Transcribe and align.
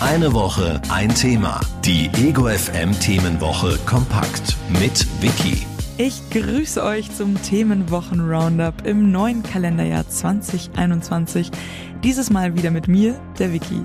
Eine 0.00 0.32
Woche, 0.32 0.80
ein 0.88 1.14
Thema. 1.14 1.60
Die 1.84 2.06
Ego 2.16 2.48
FM 2.48 2.98
Themenwoche 3.00 3.78
kompakt 3.84 4.56
mit 4.80 5.06
Vicky. 5.20 5.66
Ich 5.98 6.22
grüße 6.30 6.82
euch 6.82 7.14
zum 7.14 7.40
Themenwochen 7.42 8.20
Roundup 8.20 8.86
im 8.86 9.12
neuen 9.12 9.42
Kalenderjahr 9.42 10.08
2021. 10.08 11.50
Dieses 12.02 12.30
Mal 12.30 12.56
wieder 12.56 12.70
mit 12.70 12.88
mir, 12.88 13.20
der 13.38 13.52
Vicky. 13.52 13.84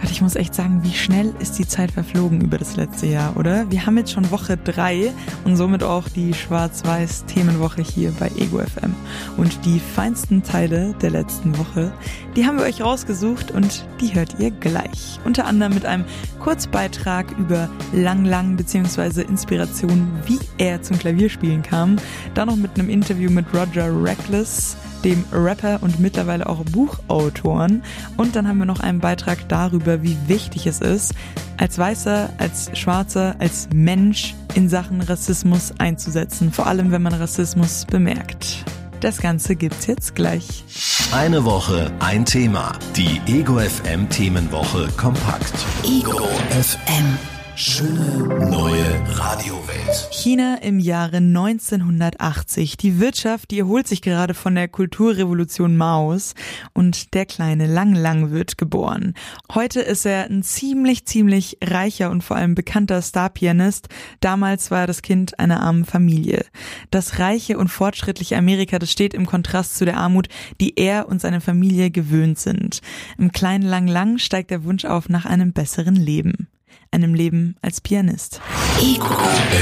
Gott, 0.00 0.10
ich 0.10 0.22
muss 0.22 0.34
echt 0.34 0.54
sagen, 0.54 0.82
wie 0.82 0.94
schnell 0.94 1.34
ist 1.40 1.58
die 1.58 1.68
Zeit 1.68 1.90
verflogen 1.90 2.40
über 2.40 2.56
das 2.56 2.76
letzte 2.76 3.06
Jahr, 3.06 3.36
oder? 3.36 3.70
Wir 3.70 3.84
haben 3.84 3.98
jetzt 3.98 4.12
schon 4.12 4.30
Woche 4.30 4.56
drei 4.56 5.12
und 5.44 5.56
somit 5.56 5.82
auch 5.82 6.08
die 6.08 6.32
Schwarz-Weiß-Themenwoche 6.32 7.82
hier 7.82 8.10
bei 8.18 8.28
Ego 8.38 8.60
FM. 8.60 8.94
Und 9.36 9.62
die 9.66 9.78
feinsten 9.78 10.42
Teile 10.42 10.94
der 11.02 11.10
letzten 11.10 11.58
Woche, 11.58 11.92
die 12.34 12.46
haben 12.46 12.56
wir 12.56 12.64
euch 12.64 12.80
rausgesucht 12.80 13.50
und 13.50 13.84
die 14.00 14.14
hört 14.14 14.36
ihr 14.38 14.50
gleich. 14.50 15.20
Unter 15.26 15.44
anderem 15.44 15.74
mit 15.74 15.84
einem 15.84 16.06
Kurzbeitrag 16.38 17.26
über 17.38 17.68
Lang 17.92 18.24
Lang 18.24 18.56
bzw. 18.56 19.20
Inspiration, 19.20 20.10
wie 20.24 20.38
er 20.56 20.80
zum 20.80 20.98
Klavierspielen 20.98 21.60
kam. 21.60 21.96
Dann 22.32 22.48
noch 22.48 22.56
mit 22.56 22.78
einem 22.78 22.88
Interview 22.88 23.30
mit 23.30 23.44
Roger 23.52 23.90
Reckless 24.02 24.78
dem 25.04 25.24
Rapper 25.32 25.78
und 25.82 26.00
mittlerweile 26.00 26.48
auch 26.48 26.64
Buchautoren. 26.64 27.82
Und 28.16 28.36
dann 28.36 28.48
haben 28.48 28.58
wir 28.58 28.66
noch 28.66 28.80
einen 28.80 29.00
Beitrag 29.00 29.48
darüber, 29.48 30.02
wie 30.02 30.16
wichtig 30.26 30.66
es 30.66 30.80
ist, 30.80 31.14
als 31.56 31.78
Weißer, 31.78 32.30
als 32.38 32.70
Schwarzer, 32.78 33.36
als 33.38 33.68
Mensch 33.72 34.34
in 34.54 34.68
Sachen 34.68 35.00
Rassismus 35.00 35.72
einzusetzen. 35.78 36.52
Vor 36.52 36.66
allem, 36.66 36.90
wenn 36.92 37.02
man 37.02 37.14
Rassismus 37.14 37.86
bemerkt. 37.90 38.64
Das 39.00 39.22
Ganze 39.22 39.56
gibt's 39.56 39.86
jetzt 39.86 40.14
gleich. 40.14 40.64
Eine 41.12 41.44
Woche, 41.44 41.90
ein 42.00 42.24
Thema. 42.26 42.72
Die 42.96 43.20
Ego 43.26 43.58
FM 43.58 44.08
Themenwoche 44.10 44.88
kompakt. 44.96 45.54
Ego 45.84 46.28
FM. 46.50 47.18
Schöne 47.56 48.48
neue 48.50 48.89
Radiowelt. 49.32 50.08
China 50.10 50.56
im 50.60 50.80
Jahre 50.80 51.18
1980. 51.18 52.76
Die 52.76 52.98
Wirtschaft, 52.98 53.52
die 53.52 53.60
erholt 53.60 53.86
sich 53.86 54.02
gerade 54.02 54.34
von 54.34 54.56
der 54.56 54.66
Kulturrevolution 54.66 55.76
Maos 55.76 56.34
und 56.72 57.14
der 57.14 57.26
kleine 57.26 57.68
Lang 57.68 57.94
Lang 57.94 58.32
wird 58.32 58.58
geboren. 58.58 59.14
Heute 59.54 59.82
ist 59.82 60.04
er 60.04 60.24
ein 60.24 60.42
ziemlich, 60.42 61.06
ziemlich 61.06 61.58
reicher 61.62 62.10
und 62.10 62.24
vor 62.24 62.38
allem 62.38 62.56
bekannter 62.56 63.00
Starpianist. 63.02 63.88
Damals 64.18 64.72
war 64.72 64.80
er 64.80 64.86
das 64.88 65.00
Kind 65.00 65.38
einer 65.38 65.62
armen 65.62 65.84
Familie. 65.84 66.44
Das 66.90 67.20
reiche 67.20 67.56
und 67.56 67.68
fortschrittliche 67.68 68.36
Amerika, 68.36 68.80
das 68.80 68.90
steht 68.90 69.14
im 69.14 69.26
Kontrast 69.26 69.76
zu 69.76 69.84
der 69.84 69.98
Armut, 69.98 70.26
die 70.60 70.76
er 70.76 71.08
und 71.08 71.20
seine 71.20 71.40
Familie 71.40 71.92
gewöhnt 71.92 72.40
sind. 72.40 72.80
Im 73.16 73.30
kleinen 73.30 73.62
Lang 73.68 73.86
Lang 73.86 74.18
steigt 74.18 74.50
der 74.50 74.64
Wunsch 74.64 74.84
auf 74.84 75.08
nach 75.08 75.24
einem 75.24 75.52
besseren 75.52 75.94
Leben 75.94 76.49
einem 76.90 77.14
Leben 77.14 77.56
als 77.62 77.80
Pianist. 77.80 78.40
Ego 78.80 79.04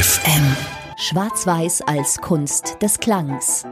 FM. 0.01 0.57
Schwarz-Weiß 0.97 1.83
als 1.83 2.19
Kunst 2.19 2.79
des 2.83 2.99
Klangs. 2.99 3.65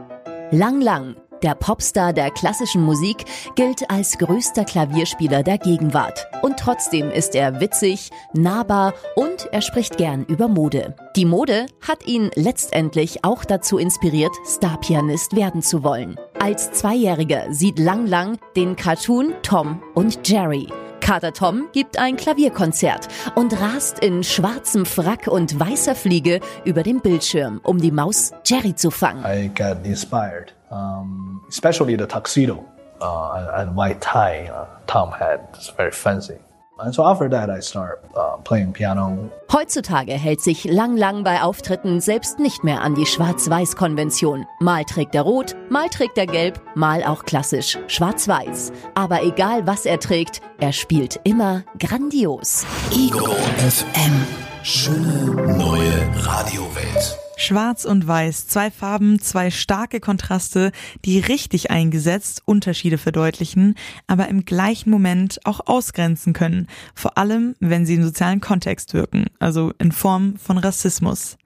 Lang 0.51 0.79
Lang, 0.81 1.15
der 1.43 1.55
Popstar 1.55 2.13
der 2.13 2.31
klassischen 2.31 2.83
Musik, 2.83 3.25
gilt 3.55 3.89
als 3.89 4.17
größter 4.17 4.63
Klavierspieler 4.63 5.43
der 5.43 5.57
Gegenwart. 5.57 6.27
Und 6.41 6.57
trotzdem 6.57 7.11
ist 7.11 7.35
er 7.35 7.59
witzig, 7.59 8.11
nahbar 8.33 8.93
und 9.15 9.49
er 9.51 9.61
spricht 9.61 9.97
gern 9.97 10.23
über 10.25 10.47
Mode. 10.47 10.95
Die 11.15 11.25
Mode 11.25 11.65
hat 11.85 12.07
ihn 12.07 12.31
letztendlich 12.35 13.23
auch 13.25 13.43
dazu 13.43 13.77
inspiriert, 13.77 14.31
Starpianist 14.45 15.35
werden 15.35 15.61
zu 15.61 15.83
wollen. 15.83 16.17
Als 16.39 16.71
Zweijähriger 16.71 17.51
sieht 17.51 17.79
Lang 17.79 18.07
Lang 18.07 18.37
den 18.55 18.75
Cartoon 18.75 19.33
Tom 19.41 19.81
und 19.95 20.25
Jerry. 20.27 20.67
Kater 20.99 21.33
Tom 21.33 21.69
gibt 21.73 21.97
ein 21.99 22.17
Klavierkonzert 22.17 23.07
und 23.35 23.59
rast 23.59 23.99
in 23.99 24.23
schwarzem 24.23 24.85
Frack 24.85 25.27
und 25.27 25.59
weißer 25.59 25.95
Fliege 25.95 26.39
über 26.65 26.83
den 26.83 27.01
Bildschirm, 27.01 27.59
um 27.63 27.79
die 27.79 27.91
Maus 27.91 28.31
Jerry 28.45 28.75
zu 28.75 28.91
fangen. 28.91 29.23
I 29.25 29.49
got 29.49 29.85
inspired, 29.85 30.53
um, 30.69 31.41
especially 31.49 31.97
the 31.97 32.05
tuxedo 32.05 32.65
uh, 33.01 33.51
and 33.55 33.75
white 33.75 33.99
tie 34.01 34.49
uh, 34.49 34.65
Tom 34.87 35.11
had. 35.11 35.39
It's 35.53 35.69
very 35.69 35.91
fancy. 35.91 36.39
And 36.79 36.93
so 36.93 37.03
after 37.03 37.29
that, 37.29 37.49
I 37.49 37.61
start 37.61 38.03
uh, 38.15 38.37
playing 38.43 38.73
piano. 38.73 39.29
Heutzutage 39.51 40.13
hält 40.13 40.41
sich 40.41 40.65
Lang 40.65 40.97
Lang 40.97 41.23
bei 41.23 41.41
Auftritten 41.41 42.01
selbst 42.01 42.39
nicht 42.39 42.63
mehr 42.63 42.81
an 42.81 42.95
die 42.95 43.05
Schwarz-Weiß-Konvention. 43.05 44.45
Mal 44.59 44.83
trägt 44.83 45.15
er 45.15 45.23
rot, 45.23 45.55
mal 45.69 45.89
trägt 45.89 46.17
er 46.17 46.27
gelb, 46.27 46.61
mal 46.75 47.03
auch 47.03 47.23
klassisch 47.23 47.77
schwarz-weiß. 47.87 48.71
Aber 48.95 49.23
egal 49.23 49.65
was 49.65 49.85
er 49.85 49.99
trägt, 49.99 50.41
er 50.59 50.71
spielt 50.71 51.19
immer 51.23 51.63
grandios. 51.79 52.65
Ego 52.91 53.25
FM. 53.57 54.25
Schöne 54.63 55.57
neue 55.57 56.25
Radiowelt. 56.25 57.26
Schwarz 57.39 57.85
und 57.85 58.07
Weiß, 58.07 58.47
zwei 58.47 58.71
Farben, 58.71 59.21
zwei 59.21 59.51
starke 59.51 59.99
Kontraste, 59.99 60.71
die 61.05 61.19
richtig 61.19 61.69
eingesetzt 61.69 62.41
Unterschiede 62.45 62.97
verdeutlichen, 62.97 63.75
aber 64.07 64.27
im 64.27 64.43
gleichen 64.43 64.89
Moment 64.89 65.39
auch 65.45 65.61
ausgrenzen 65.67 66.33
können, 66.33 66.65
vor 66.95 67.15
allem 67.17 67.55
wenn 67.59 67.85
sie 67.85 67.93
im 67.93 68.03
sozialen 68.03 68.41
Kontext 68.41 68.95
wirken, 68.95 69.27
also 69.37 69.71
in 69.77 69.91
Form 69.91 70.37
von 70.37 70.57
Rassismus. 70.57 71.37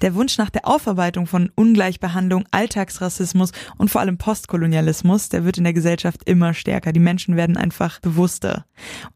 Der 0.00 0.14
Wunsch 0.14 0.38
nach 0.38 0.50
der 0.50 0.66
Aufarbeitung 0.66 1.26
von 1.26 1.50
Ungleichbehandlung, 1.54 2.44
Alltagsrassismus 2.50 3.52
und 3.76 3.90
vor 3.90 4.00
allem 4.00 4.18
Postkolonialismus, 4.18 5.28
der 5.28 5.44
wird 5.44 5.58
in 5.58 5.64
der 5.64 5.72
Gesellschaft 5.72 6.22
immer 6.28 6.54
stärker. 6.54 6.92
Die 6.92 7.00
Menschen 7.00 7.36
werden 7.36 7.56
einfach 7.56 8.00
bewusster. 8.00 8.64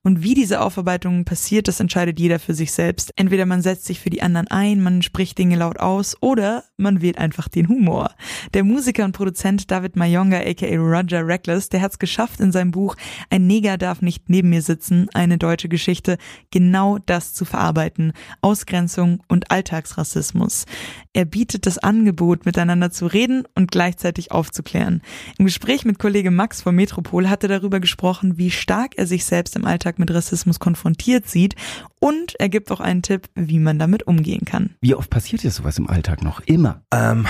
Und 0.03 0.23
wie 0.23 0.35
diese 0.35 0.61
Aufarbeitung 0.61 1.25
passiert, 1.25 1.69
das 1.69 1.81
entscheidet 1.81 2.21
jeder 2.21 2.39
für 2.39 2.55
sich 2.55 2.73
selbst. 2.73 3.13
Entweder 3.17 3.47
man 3.47 3.63
setzt 3.63 3.87
sich 3.87 4.01
für 4.01 4.11
die 4.11 4.23
anderen 4.23 4.49
ein, 4.49 4.83
man 4.83 5.03
spricht 5.03 5.39
Dinge 5.39 5.57
laut 5.57 5.81
aus 5.81 6.17
oder 6.21 6.65
man 6.77 7.01
wählt 7.01 7.19
einfach 7.19 7.49
den 7.49 7.69
Humor. 7.69 8.11
Der 8.53 8.65
Musiker 8.65 9.05
und 9.05 9.13
Produzent 9.13 9.71
David 9.71 9.97
Mayonga 9.97 10.39
aka 10.39 10.77
Roger 10.77 11.27
Reckless, 11.27 11.69
der 11.69 11.81
hat 11.81 11.93
es 11.93 11.99
geschafft 11.99 12.41
in 12.41 12.53
seinem 12.53 12.71
Buch 12.71 12.97
Ein 13.31 13.47
Neger 13.47 13.79
darf 13.79 14.03
nicht 14.03 14.29
neben 14.29 14.51
mir 14.51 14.63
sitzen, 14.63 15.09
eine 15.15 15.39
deutsche 15.39 15.69
Geschichte, 15.69 16.19
genau 16.51 16.99
das 16.99 17.33
zu 17.33 17.45
verarbeiten. 17.45 18.13
Ausgrenzung 18.43 19.23
und 19.29 19.51
Alltagsrassismus. 19.51 20.34
Er 21.13 21.25
bietet 21.25 21.67
das 21.67 21.79
Angebot, 21.79 22.47
miteinander 22.47 22.91
zu 22.91 23.07
reden 23.07 23.45
und 23.55 23.71
gleichzeitig 23.71 24.33
aufzuklären. 24.33 25.03
Im 25.39 25.45
Gespräch 25.45 25.85
mit 25.85 25.99
Kollege 25.99 26.31
Max 26.31 26.63
vom 26.63 26.75
Metropol 26.75 27.29
hat 27.29 27.43
er 27.43 27.49
darüber 27.49 27.81
gesprochen, 27.81 28.37
wie 28.37 28.51
stark 28.51 28.93
er 28.97 29.07
sich 29.07 29.25
selbst 29.25 29.57
im 29.57 29.65
Alltag 29.65 29.99
mit 29.99 30.13
Rassismus 30.13 30.59
konfrontiert 30.59 31.29
sieht 31.29 31.55
und 32.01 32.35
er 32.39 32.49
gibt 32.49 32.71
auch 32.71 32.81
einen 32.81 33.03
Tipp, 33.03 33.29
wie 33.35 33.59
man 33.59 33.79
damit 33.79 34.07
umgehen 34.07 34.45
kann. 34.45 34.75
Wie 34.81 34.95
oft 34.95 35.11
passiert 35.11 35.43
dir 35.43 35.51
sowas 35.51 35.79
im 35.79 35.89
Alltag 35.89 36.23
noch? 36.23 36.41
Immer? 36.41 36.83
Ähm, 36.93 37.27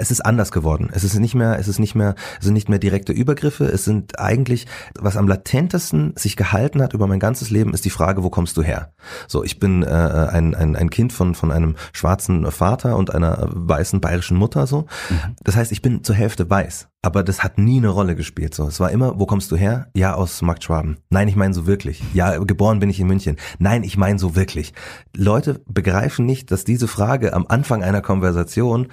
es 0.00 0.10
ist 0.10 0.24
anders 0.24 0.50
geworden. 0.50 0.88
Es 0.92 1.04
ist 1.04 1.18
nicht 1.18 1.34
mehr, 1.34 1.58
es 1.58 1.68
ist 1.68 1.78
nicht 1.78 1.94
mehr, 1.94 2.14
es 2.38 2.46
sind 2.46 2.54
nicht 2.54 2.68
mehr 2.68 2.78
direkte 2.78 3.12
Übergriffe. 3.12 3.66
Es 3.66 3.84
sind 3.84 4.18
eigentlich, 4.18 4.66
was 4.98 5.16
am 5.16 5.28
latentesten 5.28 6.14
sich 6.16 6.36
gehalten 6.36 6.82
hat 6.82 6.94
über 6.94 7.06
mein 7.06 7.20
ganzes 7.20 7.50
Leben, 7.50 7.74
ist 7.74 7.84
die 7.84 7.90
Frage, 7.90 8.22
wo 8.22 8.30
kommst 8.30 8.56
du 8.56 8.62
her? 8.62 8.92
So, 9.28 9.44
ich 9.44 9.58
bin 9.58 9.82
äh, 9.82 9.86
ein, 9.86 10.54
ein, 10.54 10.74
ein 10.74 10.90
Kind 10.90 11.12
von, 11.12 11.34
von 11.34 11.52
einem 11.52 11.76
schwarzen 11.92 12.50
Vater 12.50 12.96
und 12.96 13.14
einer 13.14 13.48
weißen 13.52 14.00
bayerischen 14.00 14.36
Mutter, 14.36 14.66
so. 14.66 14.86
Mhm. 15.10 15.36
Das 15.44 15.56
heißt, 15.56 15.72
ich 15.72 15.82
bin 15.82 16.02
zur 16.02 16.14
Hälfte 16.14 16.48
weiß. 16.48 16.88
Aber 17.02 17.22
das 17.22 17.42
hat 17.42 17.56
nie 17.56 17.78
eine 17.78 17.88
Rolle 17.88 18.14
gespielt. 18.14 18.54
So, 18.54 18.66
es 18.66 18.78
war 18.78 18.90
immer, 18.90 19.18
wo 19.18 19.24
kommst 19.24 19.50
du 19.50 19.56
her? 19.56 19.88
Ja, 19.94 20.14
aus 20.14 20.42
Markt 20.42 20.64
Schwaben. 20.64 20.98
Nein, 21.08 21.28
ich 21.28 21.36
meine 21.36 21.54
so 21.54 21.66
wirklich. 21.66 22.02
Ja, 22.12 22.36
geboren 22.36 22.78
bin 22.78 22.90
ich 22.90 23.00
in 23.00 23.06
München. 23.06 23.36
Nein, 23.58 23.84
ich 23.84 23.96
meine 23.96 24.18
so 24.18 24.36
wirklich. 24.36 24.74
Leute 25.16 25.62
begreifen 25.66 26.26
nicht, 26.26 26.50
dass 26.50 26.64
diese 26.64 26.88
Frage 26.88 27.32
am 27.32 27.46
Anfang 27.48 27.82
einer 27.82 28.02
Konversation 28.02 28.88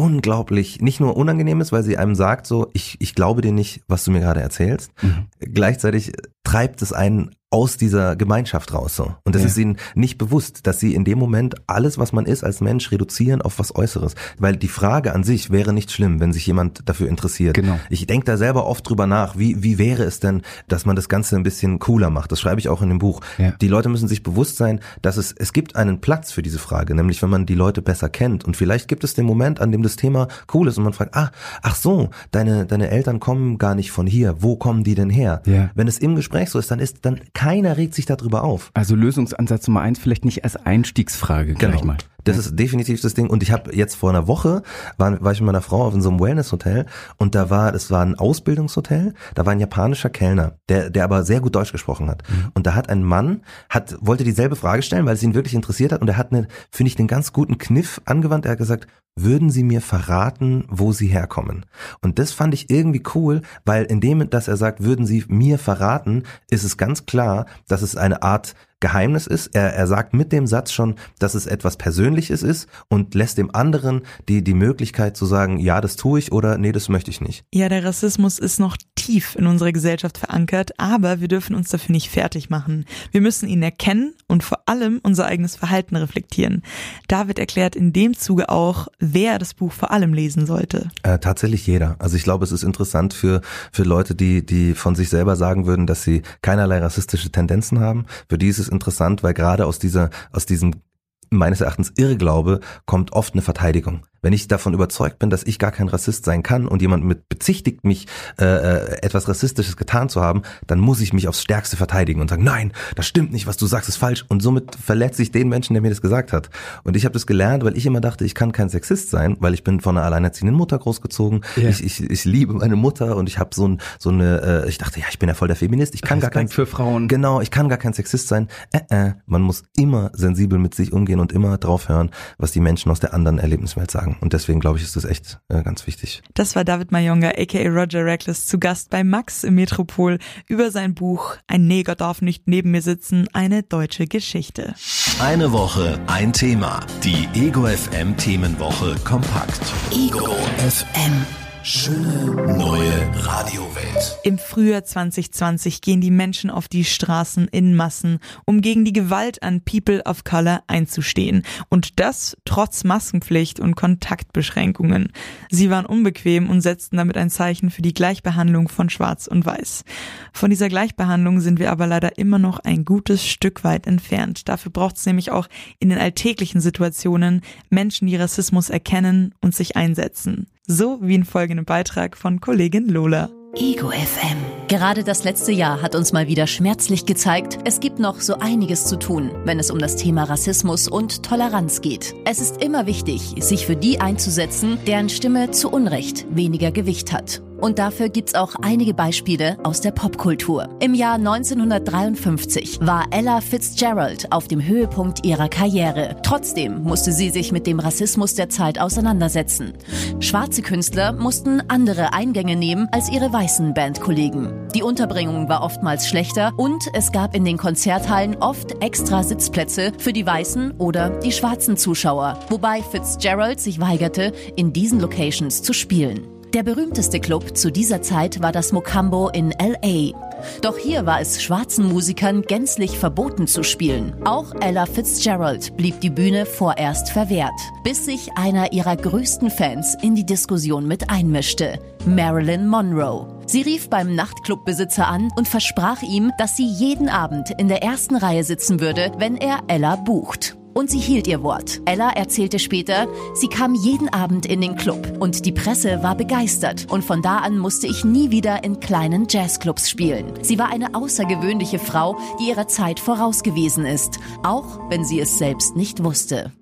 unglaublich, 0.00 0.80
nicht 0.80 0.98
nur 0.98 1.14
unangenehm 1.14 1.60
ist, 1.60 1.72
weil 1.72 1.82
sie 1.82 1.98
einem 1.98 2.14
sagt 2.14 2.46
so, 2.46 2.70
ich, 2.72 2.96
ich 3.00 3.14
glaube 3.14 3.42
dir 3.42 3.52
nicht, 3.52 3.82
was 3.86 4.02
du 4.02 4.10
mir 4.10 4.20
gerade 4.20 4.40
erzählst. 4.40 4.92
Mhm. 5.02 5.26
Gleichzeitig 5.38 6.12
treibt 6.42 6.80
es 6.80 6.94
einen 6.94 7.32
aus 7.50 7.76
dieser 7.76 8.14
Gemeinschaft 8.14 8.72
raus 8.72 8.94
so. 8.94 9.14
Und 9.24 9.34
das 9.34 9.42
ja. 9.42 9.48
ist 9.48 9.58
ihnen 9.58 9.76
nicht 9.96 10.18
bewusst, 10.18 10.68
dass 10.68 10.78
sie 10.78 10.94
in 10.94 11.04
dem 11.04 11.18
Moment 11.18 11.56
alles, 11.66 11.98
was 11.98 12.12
man 12.12 12.24
ist 12.24 12.44
als 12.44 12.60
Mensch, 12.60 12.92
reduzieren 12.92 13.42
auf 13.42 13.58
was 13.58 13.74
Äußeres. 13.74 14.14
Weil 14.38 14.56
die 14.56 14.68
Frage 14.68 15.12
an 15.12 15.24
sich 15.24 15.50
wäre 15.50 15.72
nicht 15.72 15.90
schlimm, 15.90 16.20
wenn 16.20 16.32
sich 16.32 16.46
jemand 16.46 16.88
dafür 16.88 17.08
interessiert. 17.08 17.54
Genau. 17.54 17.78
Ich 17.90 18.06
denke 18.06 18.24
da 18.24 18.36
selber 18.36 18.66
oft 18.66 18.88
drüber 18.88 19.08
nach, 19.08 19.36
wie, 19.36 19.64
wie 19.64 19.78
wäre 19.78 20.04
es 20.04 20.20
denn, 20.20 20.42
dass 20.68 20.86
man 20.86 20.94
das 20.94 21.08
Ganze 21.08 21.34
ein 21.34 21.42
bisschen 21.42 21.80
cooler 21.80 22.08
macht. 22.08 22.30
Das 22.30 22.40
schreibe 22.40 22.60
ich 22.60 22.68
auch 22.68 22.82
in 22.82 22.88
dem 22.88 23.00
Buch. 23.00 23.20
Ja. 23.36 23.50
Die 23.60 23.68
Leute 23.68 23.88
müssen 23.88 24.06
sich 24.06 24.22
bewusst 24.22 24.56
sein, 24.56 24.78
dass 25.02 25.16
es, 25.16 25.32
es 25.32 25.52
gibt 25.52 25.74
einen 25.74 26.00
Platz 26.00 26.30
für 26.30 26.42
diese 26.42 26.60
Frage, 26.60 26.94
nämlich 26.94 27.20
wenn 27.20 27.30
man 27.30 27.46
die 27.46 27.56
Leute 27.56 27.82
besser 27.82 28.08
kennt. 28.08 28.44
Und 28.44 28.56
vielleicht 28.56 28.86
gibt 28.86 29.02
es 29.02 29.14
den 29.14 29.26
Moment, 29.26 29.60
an 29.60 29.72
dem 29.72 29.82
das 29.82 29.96
Thema 29.96 30.28
cool 30.54 30.68
ist 30.68 30.78
und 30.78 30.84
man 30.84 30.92
fragt, 30.92 31.16
ah, 31.16 31.32
ach 31.62 31.74
so, 31.74 32.10
deine, 32.30 32.64
deine 32.64 32.90
Eltern 32.90 33.18
kommen 33.18 33.58
gar 33.58 33.74
nicht 33.74 33.90
von 33.90 34.06
hier. 34.06 34.36
Wo 34.38 34.54
kommen 34.54 34.84
die 34.84 34.94
denn 34.94 35.10
her? 35.10 35.42
Ja. 35.46 35.70
Wenn 35.74 35.88
es 35.88 35.98
im 35.98 36.14
Gespräch 36.14 36.50
so 36.50 36.60
ist, 36.60 36.70
dann 36.70 36.78
ist, 36.78 36.98
dann 37.04 37.18
keiner 37.40 37.78
regt 37.78 37.94
sich 37.94 38.04
darüber 38.04 38.44
auf. 38.44 38.70
Also 38.74 38.94
Lösungsansatz 38.94 39.66
Nummer 39.66 39.80
eins 39.80 39.98
vielleicht 39.98 40.26
nicht 40.26 40.44
als 40.44 40.56
Einstiegsfrage 40.56 41.54
genau. 41.54 41.70
gleich 41.70 41.84
mal. 41.84 41.96
Das 42.24 42.36
ist 42.38 42.58
definitiv 42.58 43.00
das 43.00 43.14
Ding. 43.14 43.28
Und 43.28 43.42
ich 43.42 43.52
habe 43.52 43.74
jetzt 43.74 43.94
vor 43.94 44.10
einer 44.10 44.26
Woche, 44.26 44.62
war, 44.98 45.22
war 45.22 45.32
ich 45.32 45.40
mit 45.40 45.46
meiner 45.46 45.62
Frau 45.62 45.84
auf 45.84 45.94
in 45.94 46.02
so 46.02 46.10
einem 46.10 46.20
Wellness-Hotel 46.20 46.86
und 47.16 47.34
da 47.34 47.50
war, 47.50 47.72
das 47.72 47.90
war 47.90 48.04
ein 48.04 48.18
Ausbildungshotel, 48.18 49.14
da 49.34 49.46
war 49.46 49.52
ein 49.52 49.60
japanischer 49.60 50.10
Kellner, 50.10 50.58
der, 50.68 50.90
der 50.90 51.04
aber 51.04 51.24
sehr 51.24 51.40
gut 51.40 51.54
Deutsch 51.54 51.72
gesprochen 51.72 52.08
hat. 52.08 52.22
Mhm. 52.28 52.52
Und 52.54 52.66
da 52.66 52.74
hat 52.74 52.88
ein 52.88 53.02
Mann, 53.02 53.42
hat, 53.68 53.96
wollte 54.00 54.24
dieselbe 54.24 54.56
Frage 54.56 54.82
stellen, 54.82 55.06
weil 55.06 55.14
es 55.14 55.22
ihn 55.22 55.34
wirklich 55.34 55.54
interessiert 55.54 55.92
hat 55.92 56.00
und 56.00 56.08
er 56.08 56.16
hat, 56.16 56.32
eine, 56.32 56.48
finde 56.70 56.92
ich, 56.92 56.98
einen 56.98 57.08
ganz 57.08 57.32
guten 57.32 57.58
Kniff 57.58 58.00
angewandt. 58.04 58.46
Er 58.46 58.52
hat 58.52 58.58
gesagt, 58.58 58.86
würden 59.16 59.50
Sie 59.50 59.64
mir 59.64 59.80
verraten, 59.80 60.64
wo 60.68 60.92
Sie 60.92 61.08
herkommen? 61.08 61.66
Und 62.00 62.18
das 62.18 62.32
fand 62.32 62.54
ich 62.54 62.70
irgendwie 62.70 63.02
cool, 63.14 63.42
weil 63.64 63.84
indem, 63.84 64.30
dass 64.30 64.48
er 64.48 64.56
sagt, 64.56 64.82
würden 64.82 65.06
Sie 65.06 65.24
mir 65.28 65.58
verraten, 65.58 66.24
ist 66.48 66.64
es 66.64 66.76
ganz 66.76 67.06
klar, 67.06 67.46
dass 67.68 67.82
es 67.82 67.96
eine 67.96 68.22
Art 68.22 68.54
Geheimnis 68.80 69.26
ist. 69.26 69.54
Er, 69.54 69.74
er 69.74 69.86
sagt 69.86 70.14
mit 70.14 70.32
dem 70.32 70.46
Satz 70.46 70.72
schon, 70.72 70.96
dass 71.18 71.34
es 71.34 71.46
etwas 71.46 71.76
Persönliches 71.76 72.42
ist 72.42 72.68
und 72.88 73.14
lässt 73.14 73.38
dem 73.38 73.54
anderen 73.54 74.02
die, 74.28 74.42
die 74.42 74.54
Möglichkeit 74.54 75.16
zu 75.16 75.26
sagen, 75.26 75.58
ja, 75.58 75.80
das 75.80 75.96
tue 75.96 76.18
ich 76.18 76.32
oder 76.32 76.58
nee, 76.58 76.72
das 76.72 76.88
möchte 76.88 77.10
ich 77.10 77.20
nicht. 77.20 77.44
Ja, 77.54 77.68
der 77.68 77.84
Rassismus 77.84 78.38
ist 78.38 78.58
noch 78.58 78.76
tief 78.94 79.36
in 79.36 79.46
unserer 79.46 79.72
Gesellschaft 79.72 80.18
verankert, 80.18 80.72
aber 80.78 81.20
wir 81.20 81.28
dürfen 81.28 81.54
uns 81.54 81.68
dafür 81.70 81.92
nicht 81.92 82.10
fertig 82.10 82.50
machen. 82.50 82.84
Wir 83.12 83.20
müssen 83.20 83.48
ihn 83.48 83.62
erkennen 83.62 84.14
und 84.26 84.42
vor 84.42 84.60
allem 84.66 85.00
unser 85.02 85.26
eigenes 85.26 85.56
Verhalten 85.56 85.96
reflektieren. 85.96 86.62
David 87.08 87.38
erklärt 87.38 87.76
in 87.76 87.92
dem 87.92 88.16
Zuge 88.16 88.48
auch, 88.48 88.88
wer 88.98 89.38
das 89.38 89.54
Buch 89.54 89.72
vor 89.72 89.90
allem 89.90 90.14
lesen 90.14 90.46
sollte. 90.46 90.88
Äh, 91.02 91.18
tatsächlich 91.18 91.66
jeder. 91.66 91.96
Also 91.98 92.16
ich 92.16 92.24
glaube, 92.24 92.44
es 92.44 92.52
ist 92.52 92.62
interessant 92.62 93.14
für, 93.14 93.40
für 93.72 93.82
Leute, 93.82 94.14
die, 94.14 94.44
die 94.44 94.74
von 94.74 94.94
sich 94.94 95.08
selber 95.08 95.36
sagen 95.36 95.66
würden, 95.66 95.86
dass 95.86 96.02
sie 96.02 96.22
keinerlei 96.42 96.78
rassistische 96.78 97.30
Tendenzen 97.30 97.80
haben. 97.80 98.06
Für 98.28 98.38
die 98.38 98.48
ist 98.48 98.58
es 98.58 98.69
interessant, 98.70 99.22
weil 99.22 99.34
gerade 99.34 99.66
aus 99.66 99.78
dieser, 99.78 100.10
aus 100.32 100.46
diesem 100.46 100.82
meines 101.30 101.60
Erachtens 101.60 101.92
Irrglaube 101.96 102.60
kommt 102.86 103.12
oft 103.12 103.34
eine 103.34 103.42
Verteidigung. 103.42 104.06
Wenn 104.22 104.32
ich 104.32 104.48
davon 104.48 104.74
überzeugt 104.74 105.18
bin, 105.18 105.30
dass 105.30 105.42
ich 105.44 105.58
gar 105.58 105.72
kein 105.72 105.88
Rassist 105.88 106.24
sein 106.24 106.42
kann 106.42 106.66
und 106.66 106.82
jemand 106.82 107.04
mit 107.04 107.28
bezichtigt 107.28 107.84
mich, 107.84 108.06
äh, 108.38 108.44
äh, 108.44 109.02
etwas 109.02 109.28
Rassistisches 109.28 109.76
getan 109.76 110.08
zu 110.08 110.20
haben, 110.20 110.42
dann 110.66 110.78
muss 110.78 111.00
ich 111.00 111.12
mich 111.12 111.26
aufs 111.26 111.42
Stärkste 111.42 111.76
verteidigen 111.76 112.20
und 112.20 112.28
sagen, 112.28 112.44
nein, 112.44 112.72
das 112.96 113.06
stimmt 113.06 113.32
nicht, 113.32 113.46
was 113.46 113.56
du 113.56 113.66
sagst, 113.66 113.88
ist 113.88 113.96
falsch. 113.96 114.24
Und 114.28 114.42
somit 114.42 114.76
verletze 114.76 115.22
ich 115.22 115.30
den 115.30 115.48
Menschen, 115.48 115.74
der 115.74 115.82
mir 115.82 115.88
das 115.88 116.02
gesagt 116.02 116.32
hat. 116.32 116.50
Und 116.84 116.96
ich 116.96 117.04
habe 117.04 117.12
das 117.14 117.26
gelernt, 117.26 117.64
weil 117.64 117.76
ich 117.76 117.86
immer 117.86 118.00
dachte, 118.00 118.24
ich 118.24 118.34
kann 118.34 118.52
kein 118.52 118.68
Sexist 118.68 119.10
sein, 119.10 119.36
weil 119.40 119.54
ich 119.54 119.64
bin 119.64 119.80
von 119.80 119.96
einer 119.96 120.04
alleinerziehenden 120.04 120.56
Mutter 120.56 120.78
großgezogen. 120.78 121.42
Yeah. 121.56 121.70
Ich, 121.70 121.82
ich, 121.82 122.10
ich 122.10 122.24
liebe 122.24 122.52
meine 122.52 122.76
Mutter 122.76 123.16
und 123.16 123.28
ich 123.28 123.38
habe 123.38 123.54
so, 123.54 123.66
ein, 123.66 123.80
so 123.98 124.10
eine, 124.10 124.64
äh, 124.64 124.68
ich 124.68 124.78
dachte, 124.78 125.00
ja, 125.00 125.06
ich 125.10 125.18
bin 125.18 125.28
ja 125.28 125.34
voll 125.34 125.48
der 125.48 125.56
Feminist. 125.56 125.94
Ich 125.94 126.02
kann 126.02 126.20
gar 126.20 126.30
kein 126.30 126.48
für 126.48 126.66
Frauen. 126.66 127.08
Genau, 127.08 127.40
ich 127.40 127.50
kann 127.50 127.68
gar 127.68 127.78
kein 127.78 127.94
Sexist 127.94 128.28
sein. 128.28 128.48
Äh, 128.72 128.80
äh, 129.08 129.12
man 129.26 129.40
muss 129.42 129.62
immer 129.76 130.10
sensibel 130.12 130.58
mit 130.58 130.74
sich 130.74 130.92
umgehen 130.92 131.20
und 131.20 131.32
immer 131.32 131.56
drauf 131.56 131.88
hören, 131.88 132.10
was 132.38 132.52
die 132.52 132.60
Menschen 132.60 132.90
aus 132.90 133.00
der 133.00 133.14
anderen 133.14 133.38
Erlebniswelt 133.38 133.90
sagen 133.90 134.09
sagen. 134.10 134.16
Und 134.20 134.32
deswegen 134.32 134.60
glaube 134.60 134.78
ich, 134.78 134.84
ist 134.84 134.96
das 134.96 135.04
echt 135.04 135.40
äh, 135.48 135.62
ganz 135.62 135.86
wichtig. 135.86 136.22
Das 136.34 136.56
war 136.56 136.64
David 136.64 136.92
Mayonga, 136.92 137.30
aka 137.36 137.68
Roger 137.68 138.04
Reckless, 138.04 138.46
zu 138.46 138.58
Gast 138.58 138.90
bei 138.90 139.04
Max 139.04 139.44
im 139.44 139.54
Metropol 139.54 140.18
über 140.46 140.70
sein 140.70 140.94
Buch 140.94 141.36
Ein 141.46 141.66
Neger 141.66 141.94
darf 141.94 142.22
nicht 142.22 142.48
neben 142.48 142.70
mir 142.70 142.82
sitzen, 142.82 143.28
eine 143.32 143.62
deutsche 143.62 144.06
Geschichte. 144.06 144.74
Eine 145.20 145.52
Woche, 145.52 146.00
ein 146.06 146.32
Thema. 146.32 146.80
Die 147.02 147.28
Ego 147.34 147.66
FM 147.66 148.16
Themenwoche 148.16 148.96
kompakt. 149.04 149.60
Ego 149.92 150.34
FM. 150.58 151.39
Schöne 151.62 152.56
neue 152.56 153.10
Radiowelt. 153.16 154.18
Im 154.24 154.38
Frühjahr 154.38 154.82
2020 154.82 155.82
gehen 155.82 156.00
die 156.00 156.10
Menschen 156.10 156.48
auf 156.48 156.68
die 156.68 156.84
Straßen 156.84 157.48
in 157.48 157.74
Massen, 157.74 158.18
um 158.46 158.62
gegen 158.62 158.86
die 158.86 158.94
Gewalt 158.94 159.42
an 159.42 159.60
People 159.60 160.02
of 160.04 160.24
Color 160.24 160.62
einzustehen. 160.68 161.42
Und 161.68 162.00
das 162.00 162.34
trotz 162.46 162.84
Maskenpflicht 162.84 163.60
und 163.60 163.76
Kontaktbeschränkungen. 163.76 165.12
Sie 165.50 165.68
waren 165.68 165.84
unbequem 165.84 166.48
und 166.48 166.62
setzten 166.62 166.96
damit 166.96 167.18
ein 167.18 167.28
Zeichen 167.28 167.70
für 167.70 167.82
die 167.82 167.94
Gleichbehandlung 167.94 168.68
von 168.68 168.88
Schwarz 168.88 169.26
und 169.26 169.44
Weiß. 169.44 169.84
Von 170.32 170.48
dieser 170.48 170.70
Gleichbehandlung 170.70 171.40
sind 171.40 171.58
wir 171.58 171.70
aber 171.70 171.86
leider 171.86 172.16
immer 172.16 172.38
noch 172.38 172.60
ein 172.60 172.86
gutes 172.86 173.26
Stück 173.26 173.64
weit 173.64 173.86
entfernt. 173.86 174.48
Dafür 174.48 174.72
braucht 174.72 174.96
es 174.96 175.04
nämlich 175.04 175.30
auch 175.30 175.46
in 175.78 175.90
den 175.90 175.98
alltäglichen 175.98 176.62
Situationen 176.62 177.42
Menschen, 177.68 178.06
die 178.06 178.16
Rassismus 178.16 178.70
erkennen 178.70 179.34
und 179.42 179.54
sich 179.54 179.76
einsetzen. 179.76 180.46
So 180.72 180.98
wie 181.02 181.16
in 181.16 181.24
folgendem 181.24 181.64
Beitrag 181.64 182.16
von 182.16 182.40
Kollegin 182.40 182.86
Lola. 182.88 183.28
Ego 183.56 183.90
FM. 183.90 184.36
Gerade 184.68 185.02
das 185.02 185.24
letzte 185.24 185.50
Jahr 185.50 185.82
hat 185.82 185.96
uns 185.96 186.12
mal 186.12 186.28
wieder 186.28 186.46
schmerzlich 186.46 187.06
gezeigt, 187.06 187.58
es 187.64 187.80
gibt 187.80 187.98
noch 187.98 188.20
so 188.20 188.36
einiges 188.38 188.84
zu 188.84 188.96
tun, 188.96 189.32
wenn 189.44 189.58
es 189.58 189.72
um 189.72 189.80
das 189.80 189.96
Thema 189.96 190.22
Rassismus 190.22 190.86
und 190.86 191.24
Toleranz 191.24 191.80
geht. 191.80 192.14
Es 192.24 192.40
ist 192.40 192.62
immer 192.62 192.86
wichtig, 192.86 193.34
sich 193.40 193.66
für 193.66 193.74
die 193.74 194.00
einzusetzen, 194.00 194.78
deren 194.86 195.08
Stimme 195.08 195.50
zu 195.50 195.72
Unrecht 195.72 196.24
weniger 196.30 196.70
Gewicht 196.70 197.12
hat. 197.12 197.42
Und 197.60 197.78
dafür 197.78 198.08
gibt's 198.08 198.34
auch 198.34 198.54
einige 198.62 198.94
Beispiele 198.94 199.58
aus 199.64 199.80
der 199.80 199.90
Popkultur. 199.90 200.68
Im 200.80 200.94
Jahr 200.94 201.14
1953 201.14 202.80
war 202.80 203.06
Ella 203.10 203.40
Fitzgerald 203.40 204.32
auf 204.32 204.48
dem 204.48 204.64
Höhepunkt 204.64 205.26
ihrer 205.26 205.48
Karriere. 205.48 206.16
Trotzdem 206.22 206.82
musste 206.82 207.12
sie 207.12 207.30
sich 207.30 207.52
mit 207.52 207.66
dem 207.66 207.78
Rassismus 207.78 208.34
der 208.34 208.48
Zeit 208.48 208.80
auseinandersetzen. 208.80 209.74
Schwarze 210.20 210.62
Künstler 210.62 211.12
mussten 211.12 211.62
andere 211.68 212.12
Eingänge 212.12 212.56
nehmen 212.56 212.88
als 212.92 213.10
ihre 213.10 213.32
weißen 213.32 213.74
Bandkollegen. 213.74 214.68
Die 214.74 214.82
Unterbringung 214.82 215.48
war 215.48 215.62
oftmals 215.62 216.08
schlechter 216.08 216.52
und 216.56 216.82
es 216.94 217.12
gab 217.12 217.34
in 217.34 217.44
den 217.44 217.58
Konzerthallen 217.58 218.36
oft 218.36 218.82
extra 218.82 219.22
Sitzplätze 219.22 219.92
für 219.98 220.12
die 220.12 220.26
weißen 220.26 220.72
oder 220.78 221.10
die 221.20 221.32
schwarzen 221.32 221.76
Zuschauer, 221.76 222.38
wobei 222.48 222.82
Fitzgerald 222.82 223.60
sich 223.60 223.80
weigerte, 223.80 224.32
in 224.56 224.72
diesen 224.72 225.00
Locations 225.00 225.62
zu 225.62 225.72
spielen. 225.72 226.39
Der 226.54 226.64
berühmteste 226.64 227.20
Club 227.20 227.56
zu 227.56 227.70
dieser 227.70 228.02
Zeit 228.02 228.42
war 228.42 228.50
das 228.50 228.72
Mocambo 228.72 229.28
in 229.28 229.52
LA. 229.52 230.18
Doch 230.62 230.76
hier 230.76 231.06
war 231.06 231.20
es 231.20 231.40
schwarzen 231.40 231.86
Musikern 231.86 232.42
gänzlich 232.42 232.98
verboten 232.98 233.46
zu 233.46 233.62
spielen. 233.62 234.14
Auch 234.24 234.52
Ella 234.60 234.86
Fitzgerald 234.86 235.76
blieb 235.76 236.00
die 236.00 236.10
Bühne 236.10 236.46
vorerst 236.46 237.10
verwehrt, 237.10 237.54
bis 237.84 238.04
sich 238.04 238.30
einer 238.36 238.72
ihrer 238.72 238.96
größten 238.96 239.48
Fans 239.50 239.96
in 240.02 240.16
die 240.16 240.26
Diskussion 240.26 240.88
mit 240.88 241.08
einmischte. 241.08 241.78
Marilyn 242.04 242.66
Monroe. 242.66 243.28
Sie 243.46 243.62
rief 243.62 243.88
beim 243.88 244.16
Nachtclubbesitzer 244.16 245.06
an 245.06 245.28
und 245.36 245.46
versprach 245.46 246.02
ihm, 246.02 246.32
dass 246.38 246.56
sie 246.56 246.66
jeden 246.66 247.08
Abend 247.08 247.50
in 247.58 247.68
der 247.68 247.84
ersten 247.84 248.16
Reihe 248.16 248.42
sitzen 248.42 248.80
würde, 248.80 249.12
wenn 249.18 249.36
er 249.36 249.60
Ella 249.68 249.94
bucht. 249.94 250.56
Und 250.74 250.90
sie 250.90 250.98
hielt 250.98 251.26
ihr 251.26 251.42
Wort. 251.42 251.80
Ella 251.84 252.10
erzählte 252.10 252.58
später, 252.58 253.08
sie 253.34 253.48
kam 253.48 253.74
jeden 253.74 254.08
Abend 254.08 254.46
in 254.46 254.60
den 254.60 254.76
Club 254.76 255.16
und 255.20 255.44
die 255.44 255.52
Presse 255.52 256.02
war 256.02 256.14
begeistert. 256.14 256.86
Und 256.90 257.04
von 257.04 257.22
da 257.22 257.38
an 257.38 257.58
musste 257.58 257.86
ich 257.86 258.04
nie 258.04 258.30
wieder 258.30 258.64
in 258.64 258.80
kleinen 258.80 259.26
Jazzclubs 259.28 259.90
spielen. 259.90 260.32
Sie 260.42 260.58
war 260.58 260.70
eine 260.70 260.94
außergewöhnliche 260.94 261.78
Frau, 261.78 262.16
die 262.38 262.48
ihrer 262.48 262.68
Zeit 262.68 263.00
voraus 263.00 263.42
gewesen 263.42 263.84
ist, 263.84 264.20
auch 264.42 264.78
wenn 264.88 265.04
sie 265.04 265.20
es 265.20 265.38
selbst 265.38 265.76
nicht 265.76 266.04
wusste. 266.04 266.52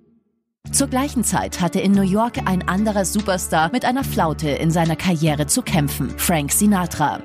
Zur 0.73 0.89
gleichen 0.89 1.25
Zeit 1.25 1.61
hatte 1.61 1.81
in 1.81 1.93
New 1.93 2.03
York 2.03 2.39
ein 2.45 2.69
anderer 2.69 3.05
Superstar 3.05 3.71
mit 3.73 3.85
einer 3.85 4.05
Flaute 4.05 4.49
in 4.49 4.71
seiner 4.71 4.97
Karriere 4.97 5.47
zu 5.47 5.63
kämpfen, 5.63 6.11
Frank 6.17 6.53
Sinatra. 6.53 7.21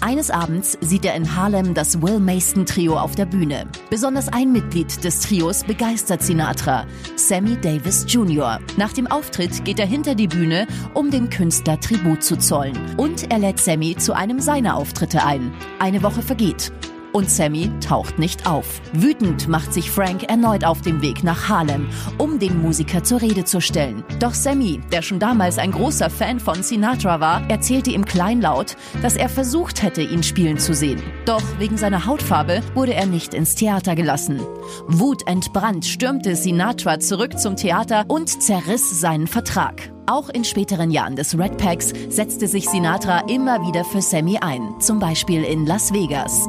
Eines 0.00 0.30
Abends 0.30 0.76
sieht 0.80 1.04
er 1.04 1.14
in 1.14 1.34
Harlem 1.34 1.74
das 1.74 2.02
Will 2.02 2.20
Mason 2.20 2.66
Trio 2.66 2.98
auf 2.98 3.14
der 3.14 3.26
Bühne. 3.26 3.66
Besonders 3.88 4.28
ein 4.28 4.52
Mitglied 4.52 5.02
des 5.04 5.20
Trios 5.20 5.64
begeistert 5.64 6.22
Sinatra, 6.22 6.86
Sammy 7.16 7.56
Davis 7.60 8.04
Jr. 8.08 8.60
Nach 8.76 8.92
dem 8.92 9.06
Auftritt 9.06 9.64
geht 9.64 9.78
er 9.78 9.86
hinter 9.86 10.14
die 10.14 10.28
Bühne, 10.28 10.66
um 10.94 11.10
dem 11.10 11.30
Künstler 11.30 11.80
Tribut 11.80 12.22
zu 12.22 12.36
zollen. 12.36 12.78
Und 12.96 13.30
er 13.30 13.38
lädt 13.38 13.58
Sammy 13.58 13.96
zu 13.96 14.12
einem 14.12 14.38
seiner 14.40 14.76
Auftritte 14.76 15.24
ein. 15.24 15.52
Eine 15.78 16.02
Woche 16.02 16.22
vergeht 16.22 16.72
und 17.12 17.30
Sammy 17.30 17.70
taucht 17.80 18.18
nicht 18.18 18.46
auf. 18.46 18.80
Wütend 18.92 19.48
macht 19.48 19.72
sich 19.72 19.90
Frank 19.90 20.24
erneut 20.24 20.64
auf 20.64 20.80
den 20.82 21.02
Weg 21.02 21.24
nach 21.24 21.48
Harlem, 21.48 21.88
um 22.18 22.38
den 22.38 22.60
Musiker 22.60 23.04
zur 23.04 23.20
Rede 23.20 23.44
zu 23.44 23.60
stellen. 23.60 24.04
Doch 24.18 24.34
Sammy, 24.34 24.80
der 24.92 25.02
schon 25.02 25.18
damals 25.18 25.58
ein 25.58 25.72
großer 25.72 26.10
Fan 26.10 26.40
von 26.40 26.62
Sinatra 26.62 27.20
war, 27.20 27.48
erzählte 27.48 27.90
ihm 27.90 28.04
kleinlaut, 28.04 28.76
dass 29.02 29.16
er 29.16 29.28
versucht 29.28 29.82
hätte, 29.82 30.02
ihn 30.02 30.22
spielen 30.22 30.58
zu 30.58 30.74
sehen. 30.74 31.02
Doch 31.24 31.42
wegen 31.58 31.76
seiner 31.76 32.06
Hautfarbe 32.06 32.62
wurde 32.74 32.94
er 32.94 33.06
nicht 33.06 33.34
ins 33.34 33.54
Theater 33.54 33.94
gelassen. 33.94 34.40
Wutentbrannt 34.86 35.84
stürmte 35.84 36.36
Sinatra 36.36 37.00
zurück 37.00 37.38
zum 37.38 37.56
Theater 37.56 38.04
und 38.08 38.42
zerriss 38.42 39.00
seinen 39.00 39.26
Vertrag. 39.26 39.92
Auch 40.06 40.28
in 40.28 40.44
späteren 40.44 40.90
Jahren 40.90 41.16
des 41.16 41.38
Red 41.38 41.58
Packs 41.58 41.92
setzte 42.08 42.48
sich 42.48 42.68
Sinatra 42.68 43.20
immer 43.28 43.66
wieder 43.66 43.84
für 43.84 44.02
Sammy 44.02 44.38
ein, 44.40 44.80
zum 44.80 44.98
Beispiel 44.98 45.44
in 45.44 45.64
Las 45.66 45.92
Vegas. 45.92 46.48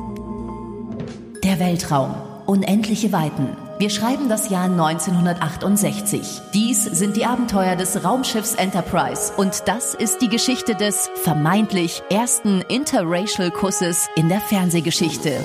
Der 1.43 1.59
Weltraum. 1.59 2.15
Unendliche 2.45 3.11
Weiten. 3.11 3.57
Wir 3.77 3.89
schreiben 3.89 4.29
das 4.29 4.49
Jahr 4.49 4.63
1968. 4.63 6.41
Dies 6.53 6.85
sind 6.85 7.17
die 7.17 7.25
Abenteuer 7.25 7.75
des 7.75 8.01
Raumschiffs 8.01 8.55
Enterprise 8.55 9.33
und 9.35 9.63
das 9.67 9.93
ist 9.93 10.21
die 10.21 10.29
Geschichte 10.29 10.73
des 10.73 11.09
vermeintlich 11.15 12.01
ersten 12.09 12.61
interracial 12.69 13.51
Kusses 13.51 14.07
in 14.15 14.29
der 14.29 14.39
Fernsehgeschichte. 14.39 15.43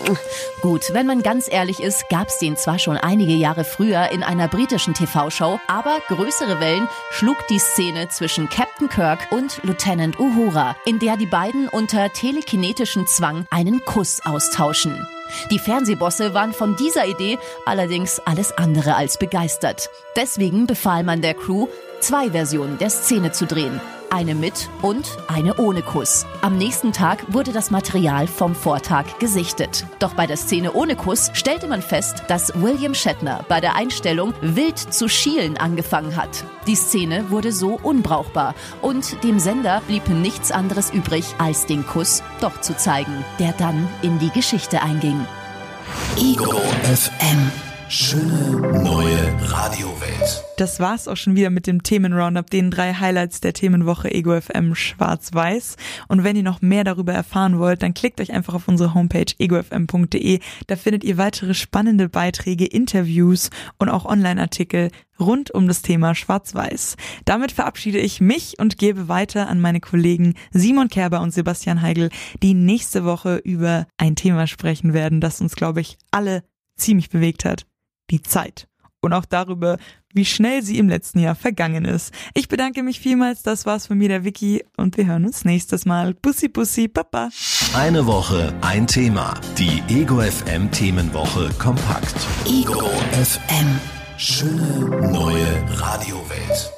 Gut, 0.62 0.82
wenn 0.92 1.06
man 1.08 1.24
ganz 1.24 1.50
ehrlich 1.50 1.80
ist, 1.80 2.08
gab 2.10 2.28
es 2.28 2.38
den 2.38 2.56
zwar 2.56 2.78
schon 2.78 2.96
einige 2.96 3.34
Jahre 3.34 3.64
früher 3.64 4.12
in 4.12 4.22
einer 4.22 4.46
britischen 4.46 4.94
TV-Show, 4.94 5.58
aber 5.66 5.98
größere 6.06 6.60
Wellen 6.60 6.86
schlug 7.10 7.38
die 7.50 7.58
Szene 7.58 8.08
zwischen 8.08 8.48
Captain 8.48 8.88
Kirk 8.88 9.26
und 9.32 9.60
Lieutenant 9.64 10.20
Uhura, 10.20 10.76
in 10.86 11.00
der 11.00 11.16
die 11.16 11.26
beiden 11.26 11.66
unter 11.66 12.12
telekinetischen 12.12 13.08
Zwang 13.08 13.46
einen 13.50 13.84
Kuss 13.84 14.20
austauschen. 14.24 15.04
Die 15.50 15.58
Fernsehbosse 15.58 16.34
waren 16.34 16.52
von 16.52 16.76
dieser 16.76 17.06
Idee 17.06 17.38
allerdings 17.66 18.20
alles 18.20 18.56
andere 18.56 18.94
als 18.94 19.18
begeistert. 19.18 19.90
Deswegen 20.16 20.66
befahl 20.66 21.04
man 21.04 21.22
der 21.22 21.34
Crew, 21.34 21.66
zwei 22.00 22.30
Versionen 22.30 22.78
der 22.78 22.90
Szene 22.90 23.32
zu 23.32 23.46
drehen. 23.46 23.80
Eine 24.10 24.34
mit 24.34 24.70
und 24.80 25.18
eine 25.28 25.56
ohne 25.56 25.82
Kuss. 25.82 26.24
Am 26.40 26.56
nächsten 26.56 26.92
Tag 26.92 27.24
wurde 27.28 27.52
das 27.52 27.70
Material 27.70 28.26
vom 28.26 28.54
Vortag 28.54 29.18
gesichtet. 29.18 29.84
Doch 29.98 30.14
bei 30.14 30.26
der 30.26 30.38
Szene 30.38 30.72
ohne 30.72 30.96
Kuss 30.96 31.30
stellte 31.34 31.66
man 31.66 31.82
fest, 31.82 32.22
dass 32.26 32.52
William 32.54 32.94
Shatner 32.94 33.44
bei 33.48 33.60
der 33.60 33.76
Einstellung 33.76 34.32
wild 34.40 34.78
zu 34.78 35.08
schielen 35.08 35.58
angefangen 35.58 36.16
hat. 36.16 36.44
Die 36.66 36.74
Szene 36.74 37.30
wurde 37.30 37.52
so 37.52 37.78
unbrauchbar 37.82 38.54
und 38.80 39.22
dem 39.24 39.38
Sender 39.38 39.82
blieb 39.86 40.08
nichts 40.08 40.52
anderes 40.52 40.90
übrig, 40.90 41.26
als 41.36 41.66
den 41.66 41.86
Kuss 41.86 42.22
doch 42.40 42.62
zu 42.62 42.74
zeigen, 42.76 43.24
der 43.38 43.52
dann 43.52 43.88
in 44.00 44.18
die 44.18 44.30
Geschichte 44.30 44.80
einging. 44.80 45.26
Ego 46.16 46.60
FM. 46.82 47.67
Schöne 47.90 48.82
neue 48.84 49.50
Radiowelt. 49.50 50.44
Das 50.58 50.78
war's 50.78 51.08
auch 51.08 51.16
schon 51.16 51.36
wieder 51.36 51.48
mit 51.48 51.66
dem 51.66 51.82
Themenroundup, 51.82 52.50
den 52.50 52.70
drei 52.70 52.92
Highlights 52.92 53.40
der 53.40 53.54
Themenwoche 53.54 54.12
Ego 54.12 54.38
FM 54.38 54.74
Schwarz-Weiß. 54.74 55.76
Und 56.06 56.22
wenn 56.22 56.36
ihr 56.36 56.42
noch 56.42 56.60
mehr 56.60 56.84
darüber 56.84 57.14
erfahren 57.14 57.58
wollt, 57.58 57.82
dann 57.82 57.94
klickt 57.94 58.20
euch 58.20 58.30
einfach 58.30 58.52
auf 58.52 58.68
unsere 58.68 58.92
Homepage 58.92 59.32
egofm.de. 59.38 60.40
Da 60.66 60.76
findet 60.76 61.02
ihr 61.02 61.16
weitere 61.16 61.54
spannende 61.54 62.10
Beiträge, 62.10 62.66
Interviews 62.66 63.48
und 63.78 63.88
auch 63.88 64.04
Online-Artikel 64.04 64.90
rund 65.18 65.50
um 65.50 65.66
das 65.66 65.80
Thema 65.80 66.14
Schwarz-Weiß. 66.14 66.96
Damit 67.24 67.52
verabschiede 67.52 68.00
ich 68.00 68.20
mich 68.20 68.58
und 68.58 68.76
gebe 68.76 69.08
weiter 69.08 69.48
an 69.48 69.62
meine 69.62 69.80
Kollegen 69.80 70.34
Simon 70.50 70.88
Kerber 70.88 71.22
und 71.22 71.32
Sebastian 71.32 71.80
Heigl, 71.80 72.10
die 72.42 72.52
nächste 72.52 73.06
Woche 73.06 73.36
über 73.36 73.86
ein 73.96 74.14
Thema 74.14 74.46
sprechen 74.46 74.92
werden, 74.92 75.22
das 75.22 75.40
uns, 75.40 75.56
glaube 75.56 75.80
ich, 75.80 75.96
alle 76.10 76.42
ziemlich 76.76 77.08
bewegt 77.08 77.46
hat 77.46 77.67
die 78.10 78.22
Zeit. 78.22 78.68
Und 79.00 79.12
auch 79.12 79.24
darüber, 79.24 79.78
wie 80.12 80.24
schnell 80.24 80.62
sie 80.62 80.78
im 80.78 80.88
letzten 80.88 81.20
Jahr 81.20 81.34
vergangen 81.34 81.84
ist. 81.84 82.12
Ich 82.34 82.48
bedanke 82.48 82.82
mich 82.82 82.98
vielmals, 82.98 83.42
das 83.42 83.66
war's 83.66 83.86
von 83.86 83.98
mir, 83.98 84.08
der 84.08 84.24
Vicky, 84.24 84.64
und 84.76 84.96
wir 84.96 85.06
hören 85.06 85.24
uns 85.24 85.44
nächstes 85.44 85.86
Mal. 85.86 86.14
Bussi, 86.14 86.48
bussi, 86.48 86.88
papa. 86.88 87.28
Eine 87.74 88.06
Woche, 88.06 88.52
ein 88.60 88.86
Thema. 88.86 89.34
Die 89.56 89.82
Ego 89.88 90.20
FM 90.20 90.70
Themenwoche 90.72 91.50
kompakt. 91.58 92.16
Ego 92.46 92.88
FM. 93.12 93.78
Schöne 94.16 95.12
neue 95.12 95.80
Radiowelt. 95.80 96.77